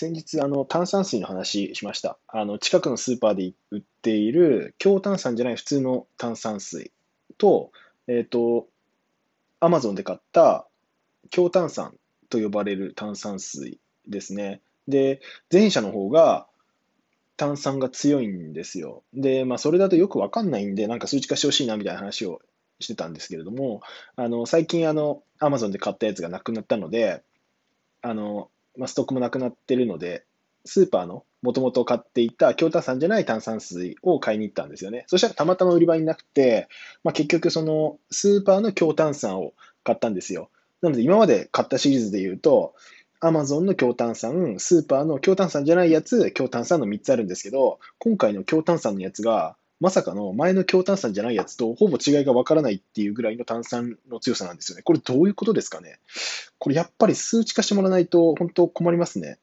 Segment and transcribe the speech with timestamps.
[0.00, 2.16] 先日、あの、炭酸水の話しました。
[2.26, 6.90] あの、近くのスーパーで売っている強炭酸じゃない普通の炭酸水
[7.36, 7.70] と、
[8.08, 8.66] えっ、と、
[9.60, 10.66] アマゾンで買った
[11.28, 11.98] 強炭酸
[12.30, 13.78] と呼ばれる炭酸水
[14.08, 14.62] ですね。
[14.88, 15.20] で、
[15.52, 16.46] 前者の方が
[17.36, 19.02] 炭酸が強いんですよ。
[19.12, 22.40] で、まあ、それだとよくわかんないんで、なんか数値化してほしいなみたいな話を
[22.78, 23.82] してたんですけれども、
[24.16, 27.22] あの、最近、あの、アマゾンで買ったやつがなくなったので、
[28.00, 28.48] あの、
[28.80, 30.24] まあ、ストックもなくなってるので、
[30.64, 35.04] スーパーのもともと買っていた強炭酸じゃない炭酸水を買いに行ったんですよね。
[35.06, 36.66] そしたらたまたま売り場になくて、
[37.04, 39.52] まあ、結局そのスーパーの強炭酸を
[39.84, 40.48] 買ったんですよ。
[40.80, 42.74] なので今まで買ったシリーズで言うと、
[43.20, 54.82] アマゾンの強炭酸、スーパーの強炭酸じゃないやつ、強炭酸の3つあるんですけど、今回の強炭酸のやつが、まさかの前の強炭酸じゃないやつとほぼ違いがわからないっていうぐらいの炭酸の強さなんですよね。
[54.82, 55.98] これどういうことですかね
[56.58, 59.38] これやっぱり数値化してもらわないと本当困りますね。